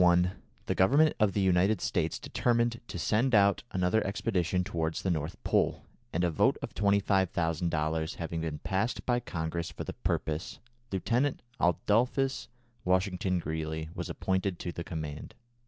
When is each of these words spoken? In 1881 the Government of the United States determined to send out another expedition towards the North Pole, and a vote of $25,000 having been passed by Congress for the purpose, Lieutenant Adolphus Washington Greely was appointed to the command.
In 0.01 0.07
1881 0.07 0.43
the 0.65 0.73
Government 0.73 1.15
of 1.19 1.33
the 1.33 1.41
United 1.41 1.79
States 1.79 2.17
determined 2.17 2.81
to 2.87 2.97
send 2.97 3.35
out 3.35 3.61
another 3.69 4.03
expedition 4.03 4.63
towards 4.63 5.03
the 5.03 5.11
North 5.11 5.35
Pole, 5.43 5.83
and 6.11 6.23
a 6.23 6.31
vote 6.31 6.57
of 6.63 6.73
$25,000 6.73 8.15
having 8.15 8.41
been 8.41 8.57
passed 8.57 9.05
by 9.05 9.19
Congress 9.19 9.69
for 9.69 9.83
the 9.83 9.93
purpose, 9.93 10.57
Lieutenant 10.91 11.43
Adolphus 11.59 12.47
Washington 12.83 13.37
Greely 13.37 13.89
was 13.93 14.09
appointed 14.09 14.57
to 14.57 14.71
the 14.71 14.83
command. 14.83 15.35